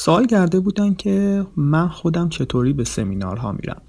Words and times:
سوال 0.00 0.26
کرده 0.26 0.60
بودن 0.60 0.94
که 0.94 1.46
من 1.56 1.88
خودم 1.88 2.28
چطوری 2.28 2.72
به 2.72 2.84
سمینارها 2.84 3.52
میرم. 3.52 3.82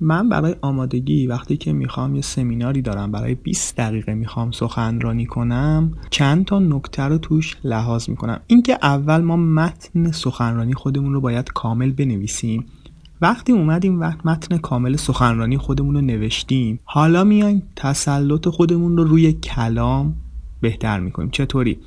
من 0.00 0.28
برای 0.28 0.56
آمادگی 0.60 1.26
وقتی 1.26 1.56
که 1.56 1.72
می‌خوام 1.72 2.14
یه 2.14 2.22
سمیناری 2.22 2.82
دارم 2.82 3.12
برای 3.12 3.34
20 3.34 3.76
دقیقه 3.76 4.14
می‌خوام 4.14 4.50
سخنرانی 4.50 5.26
کنم 5.26 5.92
چند 6.10 6.44
تا 6.44 6.58
نکته 6.58 7.02
رو 7.02 7.18
توش 7.18 7.56
لحاظ 7.64 8.08
می‌کنم. 8.08 8.40
اینکه 8.46 8.78
اول 8.82 9.20
ما 9.20 9.36
متن 9.36 10.10
سخنرانی 10.10 10.74
خودمون 10.74 11.14
رو 11.14 11.20
باید 11.20 11.52
کامل 11.52 11.92
بنویسیم. 11.92 12.66
وقتی 13.20 13.52
اومدیم 13.52 14.00
وقت 14.00 14.26
متن 14.26 14.58
کامل 14.58 14.96
سخنرانی 14.96 15.58
خودمون 15.58 15.94
رو 15.94 16.00
نوشتیم 16.00 16.80
حالا 16.84 17.24
میایم 17.24 17.62
تسلط 17.76 18.48
خودمون 18.48 18.96
رو 18.96 19.04
روی 19.04 19.32
کلام 19.32 20.16
بهتر 20.60 21.00
می‌کنیم. 21.00 21.30
چطوری؟ 21.30 21.78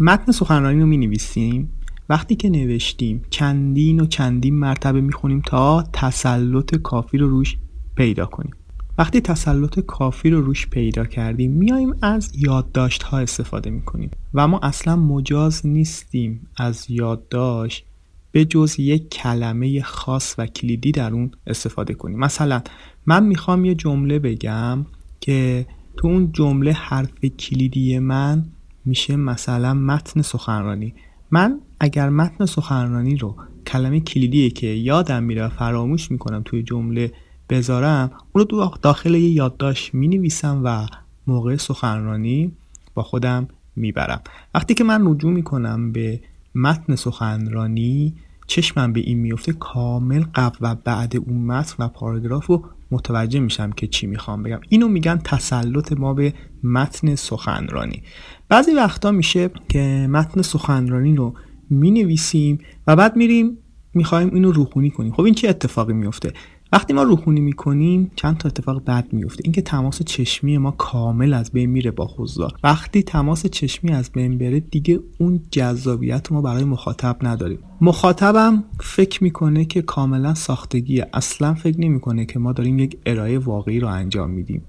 متن 0.00 0.32
سخنرانی 0.32 0.80
رو 0.80 0.86
می‌نویسیم. 0.86 1.70
وقتی 2.08 2.36
که 2.36 2.50
نوشتیم 2.50 3.22
چندین 3.30 4.00
و 4.00 4.06
چندین 4.06 4.58
مرتبه 4.58 5.00
می‌خونیم 5.00 5.42
تا 5.46 5.84
تسلط 5.92 6.74
کافی 6.74 7.18
رو 7.18 7.28
روش 7.28 7.56
پیدا 7.96 8.26
کنیم. 8.26 8.52
وقتی 8.98 9.20
تسلط 9.20 9.80
کافی 9.80 10.30
رو 10.30 10.40
روش 10.40 10.66
پیدا 10.66 11.04
کردیم 11.04 11.50
میایم 11.50 11.94
از 12.02 12.32
یادداشت 12.36 13.02
ها 13.02 13.18
استفاده 13.18 13.70
می‌کنیم 13.70 14.10
و 14.34 14.48
ما 14.48 14.60
اصلا 14.62 14.96
مجاز 14.96 15.66
نیستیم 15.66 16.48
از 16.56 16.86
یادداشت 16.88 17.84
به 18.32 18.44
جز 18.44 18.80
یک 18.80 19.10
کلمه 19.10 19.82
خاص 19.82 20.34
و 20.38 20.46
کلیدی 20.46 20.92
در 20.92 21.12
اون 21.12 21.30
استفاده 21.46 21.94
کنیم. 21.94 22.18
مثلا 22.18 22.62
من 23.06 23.26
می‌خوام 23.26 23.64
یه 23.64 23.74
جمله 23.74 24.18
بگم 24.18 24.86
که 25.20 25.66
تو 25.96 26.08
اون 26.08 26.32
جمله 26.32 26.72
حرف 26.72 27.24
کلیدی 27.24 27.98
من 27.98 28.44
میشه 28.84 29.16
مثلا 29.16 29.74
متن 29.74 30.22
سخنرانی. 30.22 30.94
من 31.30 31.60
اگر 31.80 32.08
متن 32.08 32.46
سخنرانی 32.46 33.16
رو 33.16 33.36
کلمه 33.66 34.00
کلیدی 34.00 34.50
که 34.50 34.66
یادم 34.66 35.22
میره 35.22 35.46
و 35.46 35.48
فراموش 35.48 36.10
می‌کنم 36.10 36.42
توی 36.44 36.62
جمله 36.62 37.12
بذارم 37.50 38.10
اون 38.32 38.46
رو 38.50 38.70
داخل 38.82 39.14
یه 39.14 39.30
یادداشت 39.30 39.94
می‌نویسم 39.94 40.60
و 40.64 40.86
موقع 41.26 41.56
سخنرانی 41.56 42.52
با 42.94 43.02
خودم 43.02 43.48
می‌برم. 43.76 44.20
وقتی 44.54 44.74
که 44.74 44.84
من 44.84 45.06
رجوع 45.06 45.32
می‌کنم 45.32 45.92
به 45.92 46.20
متن 46.54 46.94
سخنرانی 46.94 48.14
چشمم 48.46 48.92
به 48.92 49.00
این 49.00 49.18
میفته 49.18 49.52
کامل 49.52 50.24
قبل 50.34 50.56
و 50.60 50.74
بعد 50.74 51.16
اون 51.16 51.44
متن 51.46 51.84
و 51.84 51.88
پاراگراف 51.88 52.46
رو 52.46 52.64
متوجه 52.90 53.40
میشم 53.40 53.72
که 53.72 53.86
چی 53.86 54.06
می‌خوام 54.06 54.42
بگم. 54.42 54.60
اینو 54.68 54.88
میگن 54.88 55.16
تسلط 55.16 55.92
ما 55.92 56.14
به 56.14 56.34
متن 56.62 57.14
سخنرانی. 57.14 58.02
بعضی 58.48 58.74
وقتا 58.74 59.10
میشه 59.10 59.50
که 59.68 60.08
متن 60.10 60.42
سخنرانی 60.42 61.16
رو 61.16 61.34
می 61.70 61.90
نویسیم 61.90 62.58
و 62.86 62.96
بعد 62.96 63.16
میریم 63.16 63.58
می‌خوایم 63.94 64.34
اینو 64.34 64.52
روخونی 64.52 64.90
کنیم. 64.90 65.12
خب 65.12 65.22
این 65.22 65.34
چه 65.34 65.48
اتفاقی 65.48 65.92
میفته؟ 65.92 66.32
وقتی 66.72 66.92
ما 66.92 67.02
روخونی 67.02 67.40
می‌کنیم 67.40 68.10
چند 68.16 68.38
تا 68.38 68.48
اتفاق 68.48 68.84
بد 68.84 69.12
میفته 69.12 69.40
اینکه 69.44 69.62
تماس 69.62 70.02
چشمی 70.02 70.58
ما 70.58 70.70
کامل 70.70 71.34
از 71.34 71.50
بین 71.50 71.70
میره 71.70 71.90
با 71.90 72.10
حضار. 72.16 72.52
وقتی 72.62 73.02
تماس 73.02 73.46
چشمی 73.46 73.90
از 73.90 74.10
بین 74.12 74.38
بره 74.38 74.60
دیگه 74.60 75.00
اون 75.18 75.40
جذابیت 75.50 76.32
ما 76.32 76.42
برای 76.42 76.64
مخاطب 76.64 77.16
نداریم. 77.22 77.58
مخاطبم 77.80 78.64
فکر 78.80 79.24
می‌کنه 79.24 79.64
که 79.64 79.82
کاملا 79.82 80.34
ساختگیه. 80.34 81.06
اصلا 81.12 81.54
فکر 81.54 81.80
نمی‌کنه 81.80 82.24
که 82.24 82.38
ما 82.38 82.52
داریم 82.52 82.78
یک 82.78 82.98
ارائه 83.06 83.38
واقعی 83.38 83.80
رو 83.80 83.88
انجام 83.88 84.30
میدیم. 84.30 84.62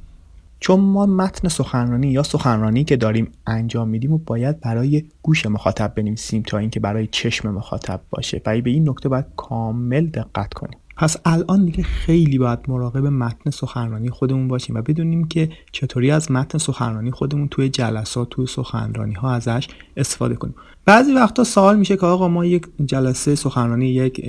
چون 0.59 0.79
ما 0.79 1.05
متن 1.05 1.47
سخنرانی 1.47 2.07
یا 2.07 2.23
سخنرانی 2.23 2.83
که 2.83 2.97
داریم 2.97 3.27
انجام 3.47 3.89
میدیم 3.89 4.13
و 4.13 4.17
باید 4.17 4.59
برای 4.59 5.03
گوش 5.21 5.45
مخاطب 5.45 5.93
بنویسیم 5.95 6.41
تا 6.41 6.57
اینکه 6.57 6.79
برای 6.79 7.07
چشم 7.11 7.51
مخاطب 7.51 8.01
باشه. 8.09 8.41
و 8.45 8.61
به 8.61 8.69
این 8.69 8.89
نکته 8.89 9.09
باید 9.09 9.25
کامل 9.35 10.05
دقت 10.05 10.53
کنیم. 10.53 10.79
پس 10.99 11.17
الان 11.25 11.65
دیگه 11.65 11.83
خیلی 11.83 12.37
باید 12.37 12.59
مراقب 12.67 13.05
متن 13.05 13.49
سخنرانی 13.49 14.09
خودمون 14.09 14.47
باشیم 14.47 14.75
و 14.75 14.81
بدونیم 14.81 15.27
که 15.27 15.49
چطوری 15.71 16.11
از 16.11 16.31
متن 16.31 16.57
سخنرانی 16.57 17.11
خودمون 17.11 17.47
توی 17.47 17.69
جلسات 17.69 18.29
توی 18.29 18.47
سخنرانی 18.47 19.13
ها 19.13 19.33
ازش 19.33 19.67
استفاده 19.97 20.35
کنیم. 20.35 20.55
بعضی 20.85 21.13
وقتا 21.13 21.43
سوال 21.43 21.79
میشه 21.79 21.97
که 21.97 22.05
آقا 22.05 22.27
ما 22.27 22.45
یک 22.45 22.67
جلسه 22.85 23.35
سخنرانی 23.35 23.87
یک 23.87 24.25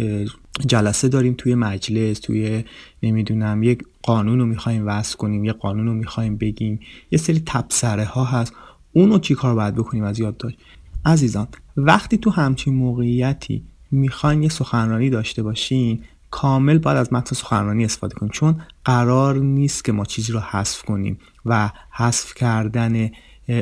جلسه 0.67 1.09
داریم 1.09 1.35
توی 1.39 1.55
مجلس 1.55 2.21
توی 2.21 2.65
نمی‌دونم 3.03 3.63
یک 3.63 3.85
قانون 4.03 4.39
رو 4.39 4.47
می‌خوایم 4.47 4.83
وضع 4.87 5.17
کنیم 5.17 5.45
یه 5.45 5.53
قانون 5.53 5.87
رو 5.87 5.95
می‌خوایم 5.95 6.37
بگیم 6.37 6.81
یه 7.11 7.19
سری 7.19 7.43
تبصره 7.47 8.05
ها 8.05 8.25
هست 8.25 8.53
اونو 8.93 9.19
چی 9.19 9.35
کار 9.35 9.55
باید 9.55 9.75
بکنیم 9.75 10.05
از 10.05 10.21
یاد 10.21 10.37
داشت؟ 10.37 10.59
عزیزان 11.05 11.49
وقتی 11.77 12.19
تو 12.19 12.31
همچین 12.31 12.75
موقعیتی 12.75 13.63
می‌خواین 13.91 14.43
یه 14.43 14.49
سخنرانی 14.49 15.11
داشته 15.11 15.43
باشین 15.43 16.01
کامل 16.31 16.79
باید 16.79 16.99
از 16.99 17.13
متن 17.13 17.37
سخنرانی 17.37 17.85
استفاده 17.85 18.15
کنیم. 18.15 18.33
چون 18.33 18.63
قرار 18.85 19.37
نیست 19.37 19.85
که 19.85 19.93
ما 19.93 20.05
چیزی 20.05 20.33
رو 20.33 20.41
حذف 20.41 20.83
کنیم 20.83 21.19
و 21.47 21.71
حذف 21.91 22.35
کردن 22.35 23.11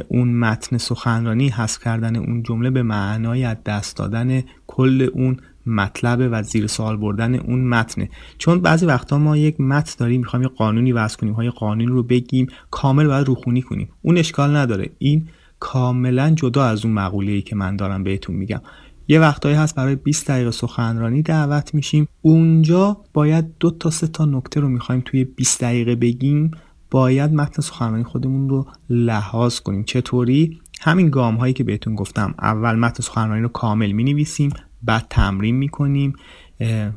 اون 0.08 0.28
متن 0.32 0.78
سخنرانی 0.78 1.48
حذف 1.48 1.84
کردن 1.84 2.16
اون 2.16 2.42
جمله 2.42 2.70
به 2.70 2.82
معنای 2.82 3.44
از 3.44 3.56
دست 3.66 3.96
دادن 3.96 4.42
کل 4.66 5.08
اون 5.12 5.36
مطلب 5.66 6.28
و 6.32 6.42
زیر 6.42 6.66
سوال 6.66 6.96
بردن 6.96 7.34
اون 7.34 7.64
متنه 7.64 8.10
چون 8.38 8.60
بعضی 8.60 8.86
وقتا 8.86 9.18
ما 9.18 9.36
یک 9.36 9.60
متن 9.60 9.94
داریم 9.98 10.20
می‌خوایم 10.20 10.42
یه 10.42 10.48
قانونی 10.48 10.92
وضع 10.92 11.16
کنیم 11.16 11.32
های 11.32 11.50
قانونی 11.50 11.86
رو 11.86 12.02
بگیم 12.02 12.46
کامل 12.70 13.06
باید 13.06 13.26
روخونی 13.26 13.62
کنیم. 13.62 13.88
اون 14.02 14.18
اشکال 14.18 14.56
نداره. 14.56 14.90
این 14.98 15.28
کاملا 15.60 16.30
جدا 16.30 16.64
از 16.64 16.84
اون 16.84 16.94
مقوله 16.94 17.32
ای 17.32 17.42
که 17.42 17.56
من 17.56 17.76
دارم 17.76 18.04
بهتون 18.04 18.36
میگم. 18.36 18.60
یه 19.08 19.20
وقتایی 19.20 19.56
هست 19.56 19.74
برای 19.74 19.96
20 19.96 20.28
دقیقه 20.28 20.50
سخنرانی 20.50 21.22
دعوت 21.22 21.74
میشیم. 21.74 22.08
اونجا 22.22 22.96
باید 23.12 23.44
دو 23.60 23.70
تا 23.70 23.90
سه 23.90 24.06
تا 24.06 24.24
نکته 24.24 24.60
رو 24.60 24.68
می‌خوایم 24.68 25.02
توی 25.04 25.24
20 25.24 25.60
دقیقه 25.60 25.96
بگیم. 25.96 26.50
باید 26.90 27.32
متن 27.32 27.62
سخنرانی 27.62 28.04
خودمون 28.04 28.48
رو 28.48 28.66
لحاظ 28.90 29.60
کنیم. 29.60 29.84
چطوری؟ 29.84 30.60
همین 30.80 31.10
گام 31.10 31.36
هایی 31.36 31.52
که 31.52 31.64
بهتون 31.64 31.94
گفتم. 31.94 32.34
اول 32.38 32.76
متن 32.76 33.02
سخنرانی 33.02 33.42
رو 33.42 33.48
کامل 33.48 33.92
می 33.92 34.04
نویسیم 34.04 34.50
بعد 34.82 35.06
تمرین 35.10 35.56
می 35.56 35.68
کنیم 35.68 36.14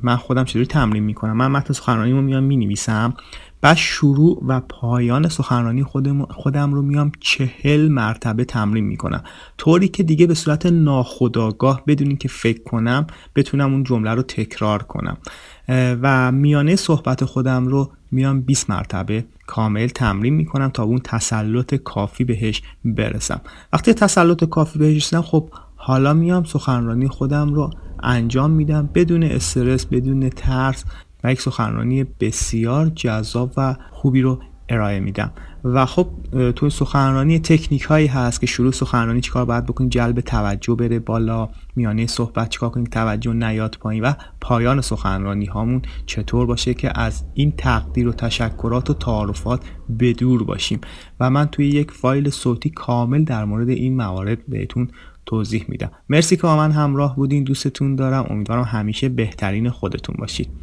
من 0.02 0.16
خودم 0.16 0.44
چطوری 0.44 0.66
تمرین 0.66 1.04
می 1.04 1.14
کنم 1.14 1.38
من 1.38 1.48
متن 1.48 1.74
سخنرانی 1.74 2.12
رو 2.12 2.22
میام 2.22 2.44
می 2.44 2.58
نویسم 2.58 3.14
بعد 3.62 3.78
شروع 3.78 4.44
و 4.48 4.60
پایان 4.60 5.30
سخنرانی 5.30 5.84
خودم, 5.84 6.26
خودم 6.26 6.74
رو 6.74 6.82
میام 6.82 7.12
چهل 7.20 7.88
مرتبه 7.88 8.46
تمرین 8.46 8.86
می‌کنم. 8.86 9.24
طوری 9.58 9.88
که 9.88 10.04
دیگه 10.04 10.28
به 10.28 10.34
صورت 10.34 10.66
ناخودآگاه 10.66 11.84
بدونین 11.88 12.18
که 12.18 12.28
فکر 12.28 12.64
کنم 12.64 13.08
بتونم 13.36 13.74
اون 13.74 13.84
جمله 13.84 14.14
رو 14.14 14.22
تکرار 14.22 14.84
کنم. 14.84 15.18
و 16.02 16.32
میانه 16.32 16.76
صحبت 16.76 17.26
خودم 17.26 17.68
رو 17.68 17.92
میام 18.12 18.42
20 18.42 18.70
مرتبه 18.70 19.26
کامل 19.48 19.88
تمرین 19.88 20.34
می‌کنم 20.34 20.70
تا 20.70 20.84
اون 20.84 21.00
تسلط 21.00 21.76
کافی 21.76 22.24
بهش 22.24 22.62
برسم. 22.86 23.42
وقتی 23.74 23.94
تسلط 23.94 24.44
کافی 24.44 24.80
بهش 24.80 24.98
رسیدم 24.98 25.22
خب 25.22 25.50
حالا 25.84 26.14
میام 26.14 26.44
سخنرانی 26.44 27.08
خودم 27.08 27.54
رو 27.54 27.70
انجام 28.04 28.52
میدم 28.52 28.90
بدون 28.94 29.24
استرس 29.24 29.86
بدون 29.86 30.30
ترس 30.30 30.86
و 31.24 31.32
یک 31.32 31.42
سخنرانی 31.42 32.04
بسیار 32.04 32.90
جذاب 32.90 33.54
و 33.58 33.76
خوبی 33.92 34.22
رو 34.22 34.40
ارائه 34.70 35.00
میدم. 35.00 35.32
و 35.64 35.86
خب 35.86 36.08
توی 36.56 36.70
سخنرانی 36.70 37.40
تکنیک 37.40 37.82
هایی 37.82 38.08
هست 38.08 38.42
که 38.42 38.48
شروع 38.48 38.72
سخنرانی 38.72 39.22
چیکار 39.22 39.46
باید 39.46 39.66
بکنید 39.66 39.92
جلب 39.92 40.20
توجه 40.20 40.76
بره 40.76 41.00
بالا 41.00 41.50
میانه 41.76 42.08
صحبت 42.08 42.50
چیکار 42.50 42.70
کنید 42.70 42.90
توجه 42.90 43.34
نیاد 43.34 43.78
پایین 43.80 44.04
و 44.04 44.14
پایان 44.42 44.82
سخنرانی 44.82 45.46
هامون 45.46 45.82
چطور 46.06 46.46
باشه 46.46 46.74
که 46.74 47.00
از 47.00 47.24
این 47.34 47.54
تقدیر 47.58 48.08
و 48.08 48.14
تشکرات 48.14 48.90
و 48.90 48.94
تعارفات 48.94 49.64
بدور 50.00 50.44
باشیم. 50.44 50.82
و 51.20 51.30
من 51.30 51.46
توی 51.46 51.68
یک 51.68 51.92
فایل 51.92 52.30
صوتی 52.30 52.70
کامل 52.70 53.24
در 53.24 53.46
مورد 53.46 53.70
این 53.70 53.96
موارد 53.96 54.48
بهتون 54.48 54.88
توضیح 55.26 55.66
میدم. 55.68 55.92
مرسی 56.10 56.36
که 56.36 56.42
با 56.42 56.58
من 56.58 56.72
همراه 56.72 57.16
بودین 57.16 57.44
دوستتون 57.44 57.96
دارم. 57.96 58.26
امیدوارم 58.30 58.64
همیشه 58.64 59.10
بهترین 59.10 59.70
خودتون 59.70 60.16
باشید. 60.20 60.52